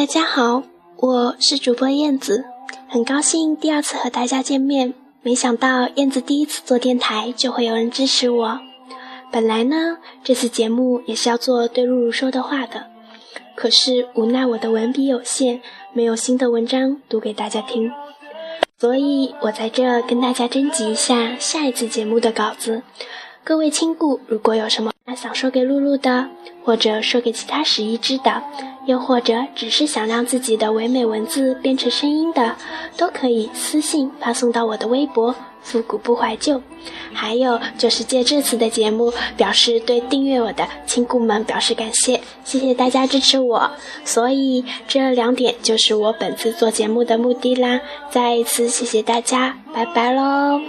[0.00, 0.62] 大家好，
[0.96, 2.46] 我是主播燕子，
[2.88, 4.94] 很高兴第二次和大家见面。
[5.20, 8.60] 没想到燕子第一次做电台就会有人支持我。
[9.30, 12.86] 本来呢，这次节目也是要做对露露说的话的，
[13.54, 15.60] 可是无奈我的文笔有限，
[15.92, 17.92] 没有新的文章读给大家听，
[18.78, 22.82] 所以我在这跟大家征集一下下一次节目的稿子。
[23.44, 26.28] 各位亲故，如果有什么想说给露露的，
[26.64, 28.42] 或者说给其他十一只的，
[28.86, 32.56] 又或者只是想让自己的唯美文字变成声音的，
[32.96, 36.60] 都可以私信发送到我的微博“复古不怀旧”。
[37.12, 43.70] 还有就是借这次的节目，表示对订阅我的亲故们表示感谢，谢谢大家支持我。
[44.04, 47.80] 所以这两点就是我本次做节目的目的啦。
[48.10, 50.60] 再一次谢谢大家，拜拜喽。